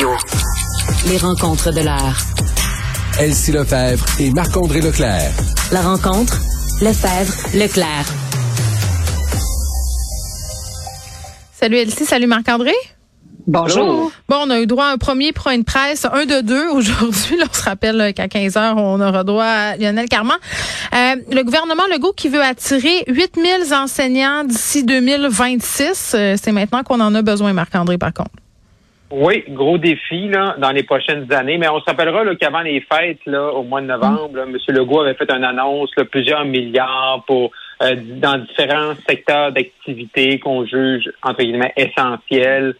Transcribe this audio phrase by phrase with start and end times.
[0.00, 0.16] Radio.
[1.08, 2.16] Les rencontres de l'heure.
[3.18, 5.30] Elsie Lefebvre et Marc-André Leclerc.
[5.72, 6.38] La rencontre,
[6.80, 8.06] Lefebvre, Leclerc.
[11.52, 12.72] Salut Elsie, salut Marc-André.
[13.46, 14.10] Bonjour.
[14.28, 17.36] Bon, on a eu droit à un premier point de presse, un de deux aujourd'hui.
[17.36, 20.38] Là, on se rappelle qu'à 15 heures, on aura droit à Lionel Carman.
[20.94, 26.12] Euh, le gouvernement Legault qui veut attirer 8000 enseignants d'ici 2026.
[26.14, 28.30] Euh, c'est maintenant qu'on en a besoin, Marc-André, par contre.
[29.12, 31.58] Oui, gros défi là, dans les prochaines années.
[31.58, 34.56] Mais on s'appellera qu'avant les fêtes, là, au mois de novembre, là, M.
[34.68, 37.50] Legault avait fait une annonce, là, plusieurs milliards pour
[37.82, 42.74] euh, dans différents secteurs d'activité qu'on juge entre guillemets essentiels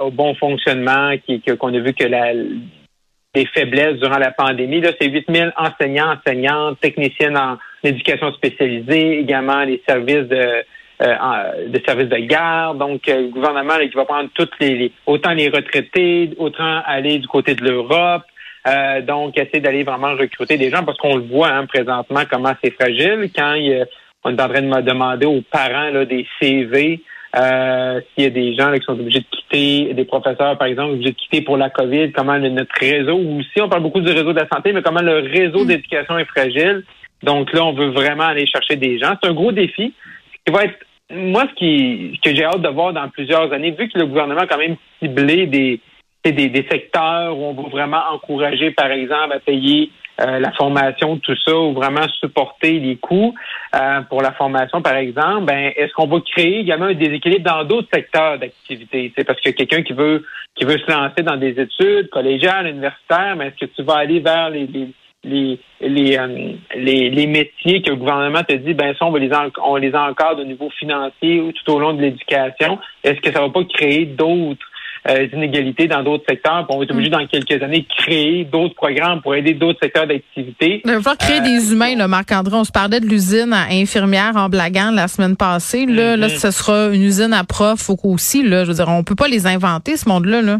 [0.00, 1.12] au bon fonctionnement,
[1.60, 2.32] qu'on a vu que la
[3.34, 4.80] des faiblesses durant la pandémie.
[4.80, 10.64] Là, c'est 8000 enseignants, enseignantes, techniciennes en éducation spécialisée, également les services de
[11.02, 12.78] de services de garde.
[12.78, 17.18] Donc, euh, le gouvernement là, qui va prendre toutes les, autant les retraités, autant aller
[17.18, 18.22] du côté de l'Europe.
[18.66, 22.54] Euh, donc, essayer d'aller vraiment recruter des gens parce qu'on le voit hein, présentement comment
[22.62, 23.30] c'est fragile.
[23.34, 23.86] Quand il,
[24.24, 27.00] on est en train de me demander aux parents là, des CV,
[27.34, 30.68] euh, s'il y a des gens là, qui sont obligés de quitter, des professeurs par
[30.68, 33.82] exemple, obligés de quitter pour la COVID, comment le, notre réseau, ou aussi on parle
[33.82, 36.84] beaucoup du réseau de la santé, mais comment le réseau d'éducation est fragile.
[37.22, 39.14] Donc là, on veut vraiment aller chercher des gens.
[39.20, 39.94] C'est un gros défi
[40.44, 40.78] qui va être
[41.12, 44.06] moi, ce, qui, ce que j'ai hâte de voir dans plusieurs années, vu que le
[44.06, 45.80] gouvernement a quand même ciblé des,
[46.24, 49.90] des, des secteurs où on va vraiment encourager, par exemple, à payer
[50.20, 53.34] euh, la formation, tout ça, ou vraiment supporter les coûts
[53.74, 57.64] euh, pour la formation, par exemple, ben est-ce qu'on va créer également un déséquilibre dans
[57.64, 59.12] d'autres secteurs d'activité?
[59.16, 60.24] C'est parce que quelqu'un qui veut
[60.54, 64.20] qui veut se lancer dans des études collégiales, universitaires, mais est-ce que tu vas aller
[64.20, 64.88] vers les, les
[65.24, 69.18] les les, euh, les, les métiers que le gouvernement te dit ben ça on va
[69.18, 69.30] les
[69.64, 72.78] on les encadre au niveau financier tout au long de l'éducation.
[73.04, 74.66] Est-ce que ça va pas créer d'autres
[75.08, 76.66] euh, inégalités dans d'autres secteurs?
[76.68, 77.12] On va être obligé mm.
[77.12, 80.82] dans quelques années de créer d'autres programmes pour aider d'autres secteurs d'activité.
[80.84, 82.56] Il va créer des euh, humains là Marc-André.
[82.56, 85.86] On se parlait de l'usine à infirmière en blaguant la semaine passée.
[85.86, 86.38] Là là mm-hmm.
[86.38, 88.64] ce sera une usine à profs aussi là.
[88.64, 90.58] Je veux dire on peut pas les inventer ce monde là là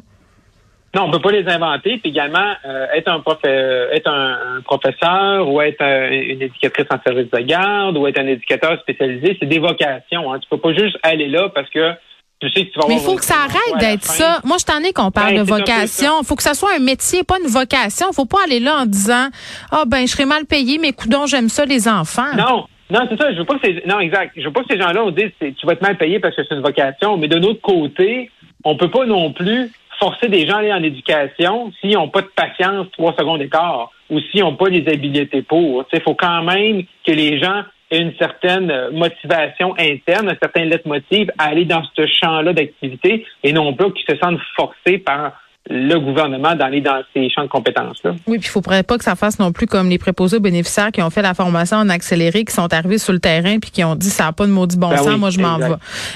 [0.95, 1.99] non, on peut pas les inventer.
[1.99, 6.87] Puis également, euh, être un prof, euh, être un, professeur ou être euh, une éducatrice
[6.91, 10.33] en service de garde ou être un éducateur spécialisé, c'est des vocations.
[10.33, 10.39] Hein.
[10.41, 11.93] Tu peux pas juste aller là parce que
[12.41, 14.41] tu sais que tu vas Mais il faut que ça arrête d'être ça.
[14.45, 16.13] Moi, je t'en ai qu'on parle ben, de vocation.
[16.21, 18.09] Il faut que ça soit un métier, pas une vocation.
[18.11, 19.29] Il faut pas aller là en disant
[19.71, 22.35] Ah oh, ben je serais mal payé, mais coudons, j'aime ça les enfants.
[22.37, 22.67] Non.
[22.91, 23.33] Non, c'est ça.
[23.33, 23.83] Je veux pas que ces...
[23.87, 24.33] non, exact.
[24.37, 26.43] Je veux pas que ces gens-là on dise tu vas être mal payé parce que
[26.47, 28.31] c'est une vocation, mais de l'autre côté,
[28.65, 29.71] on peut pas non plus
[30.03, 33.91] forcer des gens à aller en éducation s'ils n'ont pas de patience trois secondes d'écart
[34.11, 35.85] ou s'ils n'ont pas les habiletés pour.
[35.93, 41.31] Il faut quand même que les gens aient une certaine motivation interne, un certain leitmotiv
[41.39, 45.35] à aller dans ce champ-là d'activité et non pas qu'ils se sentent forcés par
[45.71, 48.11] le gouvernement d'aller dans ces champs de compétences-là.
[48.27, 50.41] Oui, puis il ne faudrait pas que ça fasse non plus comme les préposés aux
[50.41, 53.71] bénéficiaires qui ont fait la formation en accéléré, qui sont arrivés sur le terrain puis
[53.71, 55.67] qui ont dit ça n'a pas de maudit bon ben sens, moi je m'en vais.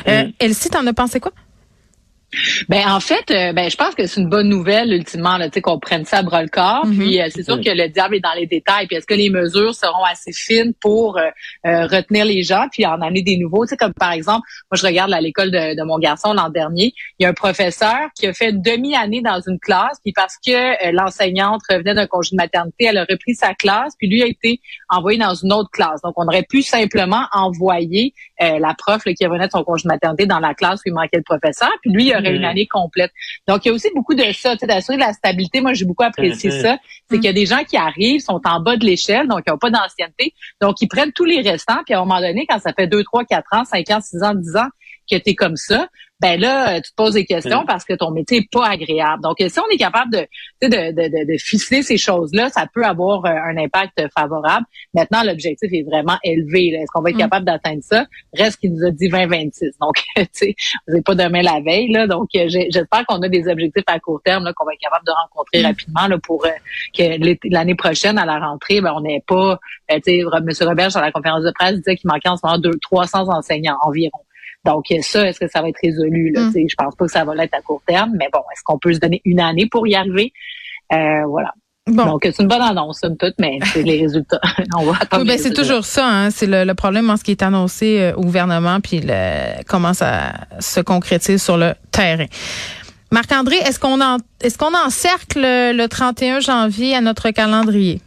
[0.08, 0.32] Euh, mm.
[0.40, 1.30] Elsie, t'en as pensé quoi?
[2.68, 5.78] Ben en fait, euh, ben je pense que c'est une bonne nouvelle ultimement, là, qu'on
[5.78, 6.84] prenne ça à bras le corps.
[6.84, 6.98] Mm-hmm.
[6.98, 8.86] Puis euh, c'est sûr que le diable est dans les détails.
[8.86, 13.00] Puis est-ce que les mesures seront assez fines pour euh, retenir les gens puis en
[13.00, 13.64] amener des nouveaux?
[13.64, 16.50] Tu sais comme par exemple, moi je regarde à l'école de, de, mon garçon l'an
[16.50, 20.12] dernier, il y a un professeur qui a fait une demi-année dans une classe, puis
[20.12, 24.22] parce que l'enseignante revenait d'un congé de maternité, elle a repris sa classe, puis lui
[24.22, 26.02] a été envoyé dans une autre classe.
[26.02, 30.26] Donc on aurait pu simplement envoyer la prof qui revenait de son congé de maternité
[30.26, 33.10] dans la classe où il manquait le professeur, puis lui il aurait une année complète.
[33.48, 35.60] Donc, il y a aussi beaucoup de ça, d'assurer la stabilité.
[35.60, 36.78] Moi, j'ai beaucoup apprécié ça.
[37.08, 39.50] C'est qu'il y a des gens qui arrivent, sont en bas de l'échelle, donc ils
[39.50, 40.34] n'ont pas d'ancienneté.
[40.60, 43.04] Donc, ils prennent tous les restants, puis à un moment donné, quand ça fait 2,
[43.04, 44.68] 3, 4 ans, 5 ans, 6 ans, 10 ans,
[45.10, 45.88] que tu es comme ça,
[46.18, 47.66] ben là, tu te poses des questions Mm.
[47.66, 49.22] parce que ton métier est pas agréable.
[49.22, 50.26] Donc, si on est capable de, tu
[50.62, 54.64] sais, de, de, de, de ficeler ces choses-là, ça peut avoir euh, un impact favorable.
[54.94, 56.70] Maintenant, l'objectif est vraiment élevé.
[56.70, 56.78] là.
[56.78, 57.18] Est-ce qu'on va être Mm.
[57.18, 58.06] capable d'atteindre ça?
[58.32, 59.72] Reste qu'il nous a dit 2026.
[59.78, 60.54] Donc, tu sais,
[60.88, 61.92] c'est pas demain la veille.
[61.92, 62.06] Là.
[62.06, 65.04] Donc, euh, j'espère qu'on a des objectifs à court terme là, qu'on va être capable
[65.04, 65.66] de rencontrer Mm.
[65.66, 66.50] rapidement là, pour euh,
[66.96, 69.58] que l'année prochaine, à la rentrée, ben, on n'ait pas,
[69.92, 70.68] euh, tu sais, M.
[70.68, 73.76] Roberge, dans la conférence de presse, disait qu'il manquait en ce moment deux, 300 enseignants
[73.82, 74.18] environ.
[74.64, 76.32] Donc, ça, est-ce que ça va être résolu?
[76.32, 76.42] Là?
[76.42, 76.68] Mm.
[76.68, 78.92] Je pense pas que ça va l'être à court terme, mais bon, est-ce qu'on peut
[78.92, 80.32] se donner une année pour y arriver?
[80.92, 81.52] Euh, voilà.
[81.88, 82.04] Bon.
[82.04, 84.40] Donc, c'est une bonne annonce, somme toute, mais c'est les résultats.
[84.76, 85.22] on va attendre.
[85.22, 86.04] Oui, ben c'est toujours ça.
[86.04, 86.30] Hein.
[86.30, 89.94] C'est le, le problème en ce qui est annoncé euh, au gouvernement, puis le, comment
[89.94, 92.26] ça se concrétise sur le terrain.
[93.12, 98.00] Marc-André, est-ce qu'on en, est-ce qu'on encercle le, le 31 janvier à notre calendrier?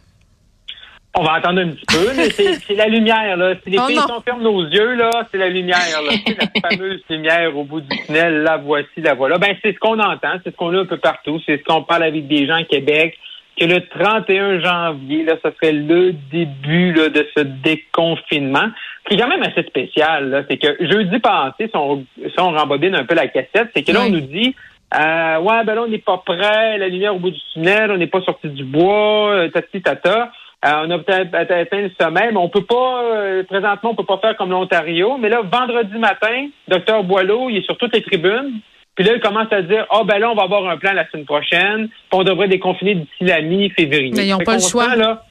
[1.18, 2.30] On va attendre un petit peu, mais
[2.66, 3.54] c'est la lumière, là.
[3.64, 4.06] Si les Oh filles non.
[4.06, 6.12] sont ferment nos yeux, là, c'est la lumière, là.
[6.24, 9.38] C'est la fameuse lumière au bout du tunnel, la voici, la voilà.
[9.38, 11.82] Ben, c'est ce qu'on entend, c'est ce qu'on a un peu partout, c'est ce qu'on
[11.82, 13.18] parle avec des gens à Québec,
[13.58, 18.68] que le 31 janvier, là, ce serait le début, là, de ce déconfinement,
[19.08, 20.42] qui est quand même assez spécial, là.
[20.48, 23.90] C'est que jeudi passé, si on, si on rembobine un peu la cassette, c'est que
[23.92, 24.06] là, Oui.
[24.08, 24.54] on nous dit,
[24.94, 27.96] euh, ouais, ben là, on n'est pas prêt, la lumière au bout du tunnel, on
[27.96, 30.30] n'est pas sorti du bois, euh, tati tata.
[30.64, 34.04] Euh, on a peut-être atteint le sommet, mais on peut pas, euh, présentement, on peut
[34.04, 35.16] pas faire comme l'Ontario.
[35.18, 38.60] Mais là, vendredi matin, docteur Boileau, il est sur toutes les tribunes.
[38.94, 41.08] Puis là, il commence à dire, ah ben là, on va avoir un plan la
[41.10, 44.12] semaine prochaine, puis on devrait déconfiner d'ici la mi-février.
[44.14, 44.94] Mais ils ont Fait pas le choix.
[44.96, 45.24] là,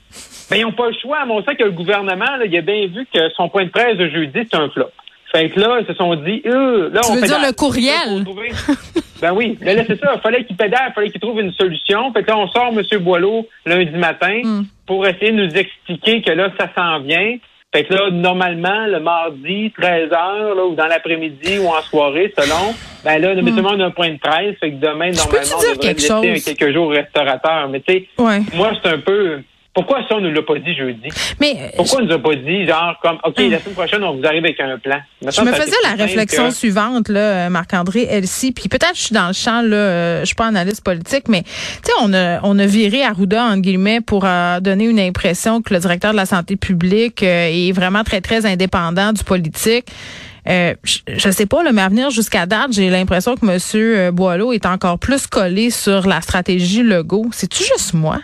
[0.50, 2.62] ben, ils n'ont pas le choix, mais on sait que le gouvernement, là, il a
[2.62, 4.90] bien vu que son point de presse de jeudi, c'est un flop.
[5.32, 7.48] Fait que là, ils se sont dit, euh, là, Tu on veux dire pédale.
[7.50, 8.26] le courriel?
[9.22, 10.14] Ben oui, mais là, c'est ça.
[10.16, 12.12] Il fallait qu'il pédale, il fallait qu'il trouve une solution.
[12.14, 12.82] Fait que là, on sort M.
[13.02, 14.62] Boileau lundi matin Mm.
[14.88, 17.36] pour essayer de nous expliquer que là, ça s'en vient.
[17.74, 22.34] Fait que là, normalement, le mardi, 13 heures, là, ou dans l'après-midi ou en soirée,
[22.36, 22.74] selon,
[23.06, 24.56] ben là, tout le monde a un point de presse.
[24.60, 25.16] Fait que demain, Mm.
[25.18, 26.56] Normalement, on dire devrait quelque laisser chose?
[26.58, 27.70] quelques jours au restaurateur.
[27.70, 28.40] Mais tu sais, Ouais.
[28.56, 29.42] moi, c'est un peu...
[29.80, 31.10] Pourquoi ça, on nous l'a pas dit jeudi?
[31.40, 33.52] Mais euh, Pourquoi on nous a pas dit, genre, comme, OK, Hum.
[33.52, 34.98] la semaine prochaine, on vous arrive avec un plan?
[35.22, 39.14] Je me faisais la réflexion que- suivante, là, euh, Marc-André Elsie, puis peut-être je suis
[39.16, 41.50] dans le champ, là, euh, je suis pas analyste politique, mais tu
[41.86, 45.74] sais, on a, on a viré Arruda, entre guillemets, pour euh, donner une impression que
[45.74, 49.86] le directeur de la santé publique euh, est vraiment très, très indépendant du politique.
[50.48, 54.12] Euh, je, je sais pas, là, mais à venir jusqu'à date, j'ai l'impression que M.
[54.16, 57.28] Boileau est encore plus collé sur la stratégie Legault.
[57.32, 58.20] C'est-tu juste moi?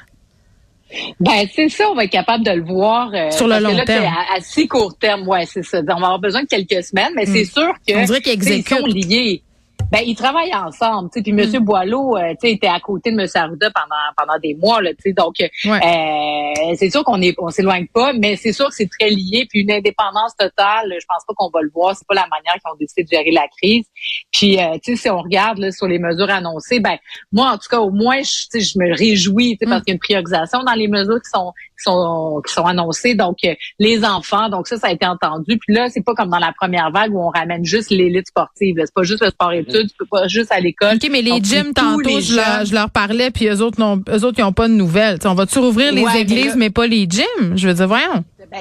[1.20, 3.10] Ben, c'est ça, on va être capable de le voir.
[3.14, 4.06] euh, Sur le long là, terme.
[4.06, 5.80] À, à si court terme, ouais, c'est ça.
[5.80, 7.94] On va avoir besoin de quelques semaines, mais c'est sûr que.
[7.96, 9.42] On dirait qu'ils sont liés.
[9.92, 11.24] Ben, ils travaillent ensemble, tu sais.
[11.24, 14.56] Puis Monsieur Boileau, euh, tu sais, était à côté de Monsieur Arruda pendant pendant des
[14.56, 15.14] mois, là, tu sais.
[15.14, 15.80] Donc, Ouais.
[15.80, 19.46] euh, c'est sûr qu'on est, on s'éloigne pas, mais c'est sûr que c'est très lié.
[19.50, 21.96] Puis une indépendance totale, je pense pas qu'on va le voir.
[21.96, 23.86] C'est pas la manière qu'ils ont décidé de gérer la crise.
[24.32, 26.98] Puis, euh, tu sais, si on regarde là, sur les mesures annoncées, ben
[27.32, 29.84] moi, en tout cas, au moins, je, tu sais, je me réjouis, tu sais, parce
[29.84, 33.16] qu'il y a une priorisation dans les mesures qui sont qui sont qui sont annoncées.
[33.16, 35.58] Donc, euh, les enfants, donc ça, ça a été entendu.
[35.58, 38.76] Puis là, c'est pas comme dans la première vague où on ramène juste l'élite sportive.
[38.80, 40.96] C'est pas juste le sport études, tu peux pas juste à l'école.
[40.96, 42.66] OK, mais les Donc, gyms, tantôt, les je leur, jeunes.
[42.68, 45.20] je leur parlais, puis eux autres, n'ont, eux autres, ils n'ont pas de nouvelles.
[45.20, 47.56] T'sais, on va-tu rouvrir les Ouais, mais églises, là- mais pas les gyms?
[47.56, 48.24] Je veux dire, voyons.
[48.52, 48.60] Ben,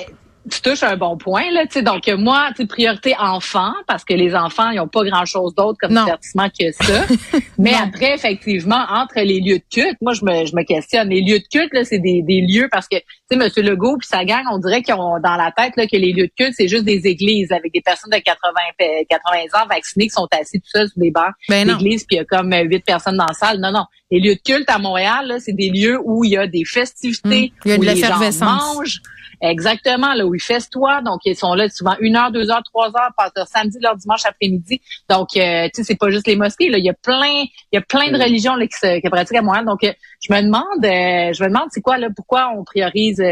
[0.51, 1.83] tu touches un bon point là, tu sais.
[1.83, 5.93] Donc moi, tu priorité enfants parce que les enfants, ils ont pas grand-chose d'autre comme
[6.05, 7.05] divertissement que ça.
[7.59, 11.09] Mais après, effectivement, entre les lieux de culte, moi je me, je me questionne.
[11.09, 13.97] Les lieux de culte là, c'est des, des lieux parce que tu sais, Monsieur Legault
[13.99, 16.33] puis sa gang, on dirait qu'ils ont dans la tête là que les lieux de
[16.37, 20.11] culte c'est juste des églises avec des personnes de 80 pe- 80 ans vaccinées qui
[20.15, 21.77] sont assis tout seuls sur des bancs Ben non.
[21.77, 23.59] d'église puis il y a comme euh, huit personnes dans la salle.
[23.61, 23.85] Non, non.
[24.11, 26.65] Les lieux de culte à Montréal, là, c'est des lieux où il y a des
[26.65, 29.01] festivités, Hum, il y a de où les gens mangent.
[29.45, 31.03] Exactement, là où ils festoient.
[31.03, 33.95] Donc, ils sont là souvent une heure, deux heures, trois heures, passent leur samedi, leur
[33.95, 34.81] dimanche après-midi.
[35.11, 36.71] Donc, euh, tu sais, c'est pas juste les mosquées.
[36.71, 36.79] Là.
[36.79, 39.37] Il y a plein, il y a plein de religions là, qui, se, qui pratiquent
[39.37, 39.67] à Montréal.
[39.67, 39.93] Donc, euh,
[40.27, 43.25] je me demande, euh, je me demande, c'est quoi là, pourquoi on priorise euh,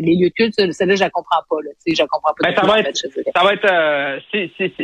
[0.00, 0.54] les lieux de culte.
[0.72, 1.56] Celle-là, je la comprends pas.
[1.64, 1.70] Là.
[1.86, 2.48] Je la comprends pas.
[2.48, 2.96] Ben, ça va être-.
[3.34, 3.64] Ça va être,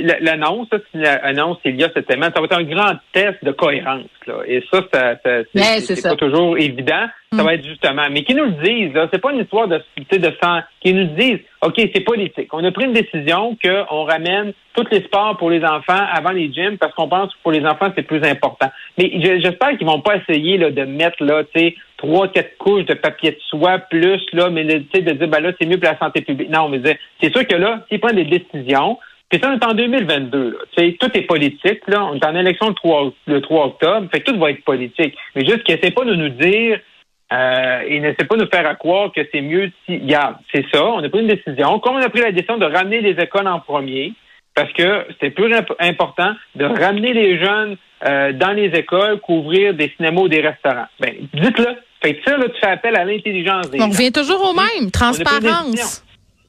[0.04, 3.52] euh, l'annonce, l'annonce il y a cette semaine, ça va être un grand test de
[3.52, 4.08] cohérence.
[4.26, 4.38] Là.
[4.46, 5.14] Et ça, ça,
[5.54, 7.06] c'est pas toujours évident.
[7.32, 7.46] Ça Mm.
[7.46, 8.02] va être justement.
[8.10, 10.60] Mais qu'ils nous le disent, là, c'est pas une histoire de, tu sais, de sang.
[10.80, 12.52] Qu'ils nous disent, OK, c'est politique.
[12.52, 16.52] On a pris une décision qu'on ramène tous les sports pour les enfants avant les
[16.52, 18.70] gyms parce qu'on pense que pour les enfants, c'est plus important.
[18.98, 22.86] Mais je- j'espère qu'ils vont pas essayer là, de mettre là, tu trois, quatre couches
[22.86, 25.98] de papier de soie plus, là, mais de, dire ben là, c'est mieux pour la
[25.98, 26.50] santé publique.
[26.50, 26.80] Non, mais
[27.20, 28.98] c'est- sûr que là, s'ils prennent des décisions,
[29.28, 30.84] puis ça, on est en 2022, là.
[31.00, 32.04] Tout est politique, là.
[32.04, 35.14] On est en élection le 3, le 3 octobre, fait que tout va être politique.
[35.34, 36.80] Mais juste qu'ils essaient pas de nous dire
[37.32, 39.98] euh, et n'essaie pas de nous faire croire que c'est mieux si.
[40.00, 41.78] Regarde, c'est ça, on a pris une décision.
[41.78, 44.12] Comme on a pris la décision de ramener les écoles en premier,
[44.54, 49.92] parce que c'est plus important de ramener les jeunes euh, dans les écoles qu'ouvrir des
[49.96, 50.86] cinémas ou des restaurants.
[51.00, 51.76] Ben, dites-le.
[52.02, 54.90] Fait que ça, là, tu fais appel à l'intelligence des On revient toujours au même,
[54.90, 56.04] transparence.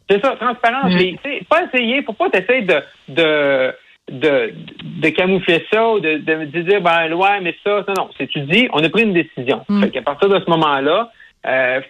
[0.10, 0.92] C'est ça, transparence.
[0.92, 0.98] Mm.
[0.98, 3.74] Mais, pas essayer, faut pas essayer de, de,
[4.12, 4.54] de,
[5.00, 8.10] de camoufler ça ou de, de dire, ben, ouais, mais ça, non, non.
[8.18, 9.64] C'est, tu dis, on a pris une décision.
[9.70, 9.84] Mm.
[9.84, 11.12] Fait qu'à partir de ce moment-là,
[11.46, 11.82] euh,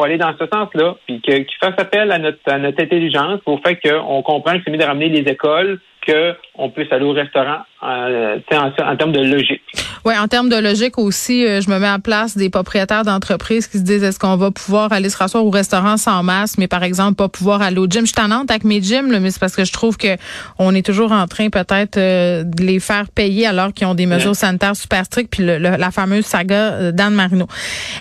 [0.00, 3.58] faut aller dans ce sens-là, puis qu'il fasse appel à notre, à notre intelligence au
[3.58, 7.58] fait qu'on comprend que c'est mieux de ramener les écoles qu'on puisse aller au restaurant
[7.82, 9.62] euh, en, termes de logique.
[10.04, 13.68] Oui, en termes de logique aussi, euh, je me mets à place des propriétaires d'entreprises
[13.68, 16.68] qui se disent est-ce qu'on va pouvoir aller se rasseoir au restaurant sans masque, mais
[16.68, 18.06] par exemple pas pouvoir aller au gym?
[18.06, 20.18] Je t'annonce avec mes gyms, mais c'est parce que je trouve que
[20.58, 24.04] on est toujours en train peut-être euh, de les faire payer alors qu'ils ont des
[24.04, 27.46] mesures sanitaires super strictes, puis la fameuse saga d'Anne Marino.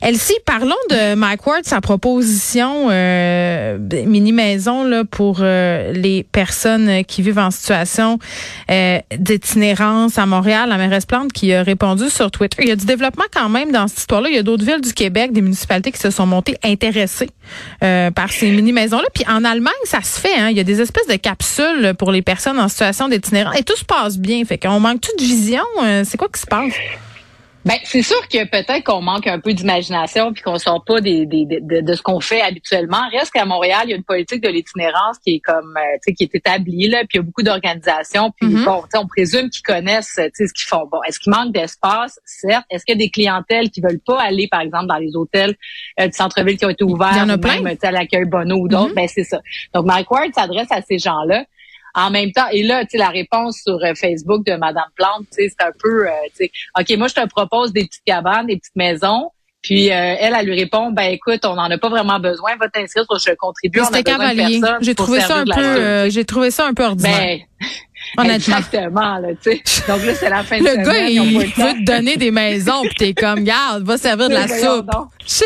[0.01, 7.39] Elsie, parlons de Mike Ward, sa proposition mini maison là pour les personnes qui vivent
[7.39, 8.19] en situation
[9.17, 9.68] d'itinérance
[10.17, 10.69] à Montréal.
[10.69, 12.57] La mairesse Plante qui a répondu sur Twitter.
[12.61, 14.29] Il y a du développement quand même dans cette histoire-là.
[14.29, 17.29] Il y a d'autres villes du Québec, des municipalités qui se sont montées intéressées
[17.83, 19.07] euh, par ces mini-maisons-là.
[19.13, 20.37] Puis en Allemagne, ça se fait.
[20.37, 20.49] Hein.
[20.49, 23.57] Il y a des espèces de capsules pour les personnes en situation d'itinérance.
[23.59, 24.43] Et tout se passe bien.
[24.45, 25.63] Fait qu'on manque toute vision.
[25.83, 26.73] Euh, c'est quoi qui se passe?
[27.65, 31.25] Ben, c'est sûr que peut-être qu'on manque un peu d'imagination puis qu'on sort pas des,
[31.25, 33.09] des, de, ce qu'on fait habituellement.
[33.11, 35.99] Reste qu'à Montréal, il y a une politique de l'itinérance qui est comme euh, tu
[36.03, 38.63] sais qui est établie là, puis il y a beaucoup d'organisations puis mm-hmm.
[38.63, 40.87] bon, on présume qu'ils connaissent ce qu'ils font.
[40.89, 42.19] Bon, est-ce qu'il manque d'espace?
[42.25, 42.65] Certes.
[42.69, 45.55] Est-ce qu'il y a des clientèles qui veulent pas aller par exemple dans les hôtels
[45.99, 47.61] euh, du centre-ville qui ont été ouverts, il y en a plein.
[47.61, 48.95] même à l'accueil Bono ou d'autres, mm-hmm.
[48.95, 49.41] ben c'est ça.
[49.73, 51.43] Donc Mike Ward s'adresse à ces gens-là.
[51.99, 55.25] En même temps, et là, tu sais, la réponse sur euh, Facebook de Madame Plante,
[55.31, 58.05] tu sais, c'est un peu, euh, tu sais, OK, moi, je te propose des petites
[58.05, 59.31] cabanes, des petites maisons.
[59.61, 62.69] Puis euh, elle, elle lui répond, ben écoute, on n'en a pas vraiment besoin, va
[62.69, 63.81] t'inscrire je contribue.
[63.83, 64.61] C'était cavalier.
[64.79, 67.19] J'ai trouvé ça un peu, j'ai trouvé ça un peu ordinaire.
[67.19, 67.67] Ben,
[68.17, 69.61] Exactement, là, tu sais.
[69.87, 72.95] Donc là, c'est la fin de le gars, il veut te donner des maisons, puis
[72.95, 74.89] t'es comme, garde, va servir de la soupe.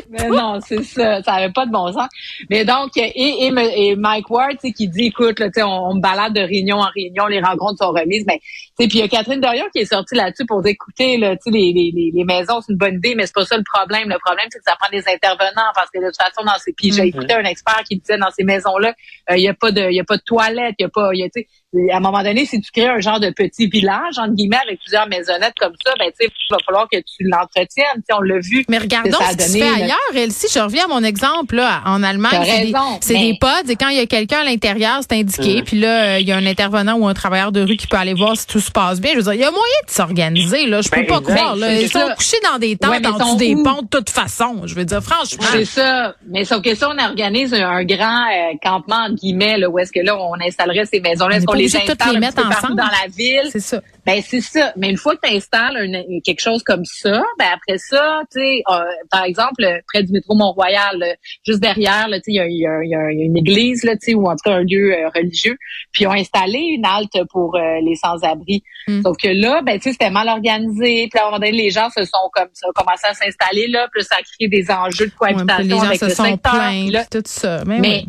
[0.10, 1.22] Mais non, c'est ça.
[1.24, 2.08] Ça avait pas de bon sens.
[2.50, 5.96] Mais donc, et, et, Mike Ward, tu sais, qui dit, écoute, là, tu sais, on,
[5.96, 8.24] me balade de réunion en réunion, les rencontres sont remises.
[8.28, 8.40] Mais,
[8.78, 11.44] puis il y a Catherine Dorion qui est sortie là-dessus pour dire, écoutez, là, tu
[11.46, 14.10] sais, les, les, les, maisons, c'est une bonne idée, mais c'est pas ça le problème.
[14.10, 16.74] Le problème, c'est que ça prend des intervenants parce que de toute façon, dans ces,
[16.74, 17.08] puis j'ai mm-hmm.
[17.08, 18.94] écouté un expert qui disait, dans ces maisons-là,
[19.32, 21.10] euh, il y a pas de, y a pas de toilettes, il y a pas,
[21.14, 21.28] y a,
[21.92, 24.80] à un moment donné, si tu crées un genre de petit village, entre guillemets, avec
[24.80, 28.04] plusieurs maisonnettes comme ça, ben, tu il va falloir que tu l'entretiennes.
[28.12, 28.64] On l'a vu.
[28.70, 30.48] Mais regardons ce qui se fait ailleurs, Elsie.
[30.54, 32.74] Je reviens à mon exemple, là, en Allemagne.
[33.02, 35.62] C'est des, pods, et quand il y a quelqu'un à l'intérieur, c'est indiqué.
[35.62, 35.64] Mm.
[35.66, 38.14] Puis là, il y a un intervenant ou un travailleur de rue qui peut aller
[38.14, 39.12] voir si tout se passe bien.
[39.12, 40.82] Je veux dire, il y a moyen de s'organiser, là.
[40.82, 41.74] Je peux ben, pas croire, là.
[41.74, 44.64] Ils sont couchés dans des tentes, en dessous des ponts, de toute façon.
[44.66, 45.46] Je veux dire, franchement.
[45.52, 46.16] C'est ça.
[46.28, 49.92] Mais sauf que si on organise un, grand euh, campement, entre guillemets, là, où est-ce
[49.92, 53.08] que là, on installerait ces maisons-là, est-ce qu'on les installe les mettre ensemble dans la
[53.16, 53.50] ville?
[53.52, 53.82] C'est ça.
[54.06, 54.74] Ben c'est ça.
[54.76, 58.64] Mais une fois que tu installes quelque chose comme ça, ben après ça, tu sais,
[58.70, 63.38] euh, par exemple près du métro Mont-Royal, juste derrière, tu sais, il y a, une
[63.38, 65.58] église là, tu sais, ou en tout cas un lieu euh, religieux.
[65.92, 68.64] Puis ils ont installé une halte pour euh, les sans-abri.
[68.88, 69.02] Hmm.
[69.04, 71.08] Sauf que là, ben tu sais, c'était mal organisé.
[71.10, 73.88] Puis à un moment donné, les gens se sont comme ça, commencé à s'installer là,
[73.94, 77.06] puis ça a créé des enjeux de cohabitation avec le secteur.
[77.10, 77.64] tout ça.
[77.66, 78.06] Mais, mais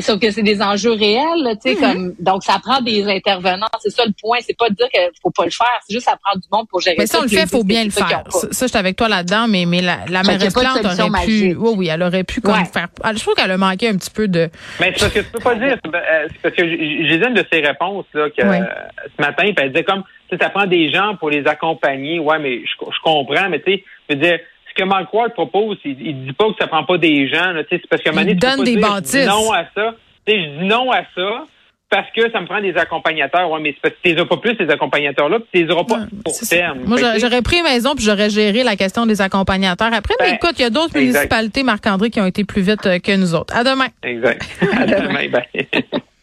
[0.00, 1.80] sauf que c'est des enjeux réels, tu sais, mm-hmm.
[1.80, 3.66] comme donc ça prend des intervenants.
[3.80, 4.38] C'est ça le point.
[4.40, 5.78] C'est pas de dire qu'il faut pas le faire.
[5.86, 6.96] C'est juste ça prend du monde pour gérer.
[6.98, 8.24] Mais ça, on le fait, faut bien le faire.
[8.30, 11.74] Ça, je suis avec toi là-dedans, mais mais la, la mairesse Plante aurait pu, oui,
[11.76, 12.88] oui, elle aurait pu comme faire.
[13.02, 14.48] Ah, je trouve qu'elle a manqué un petit peu de.
[14.80, 15.76] Mais c'est parce que tu peux pas dire.
[15.84, 19.72] C'est euh, parce que j'ai une de ses réponses là que ce matin, puis elle
[19.72, 22.18] disait comme, tu sais, ça prend des gens pour les accompagner.
[22.18, 24.38] Ouais, mais je, je comprends, mais tu sais, je veux dire
[24.76, 27.52] que Mark Ward propose, il, il dit pas que ça prend pas des gens.
[27.70, 29.94] C'est parce un moment donné, donne des dis non à ça.
[30.26, 31.44] je dis non à ça
[31.88, 33.50] parce que ça me prend des accompagnateurs.
[33.50, 35.72] Ouais, mais c'est parce que tu les as pas plus, ces accompagnateurs-là, puis tu les
[35.72, 36.80] auras pas pour terme.
[36.84, 40.14] Moi, j'aurais pris maison puis j'aurais géré la question des accompagnateurs après.
[40.20, 42.98] mais ben, écoute, il y a d'autres municipalités, Marc-André, qui ont été plus vite euh,
[42.98, 43.56] que nous autres.
[43.56, 43.88] À demain.
[44.02, 44.42] Exact.
[44.60, 45.28] à demain.
[45.28, 45.68] Bye.